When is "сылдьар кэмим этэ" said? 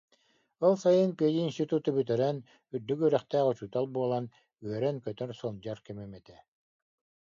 5.39-6.37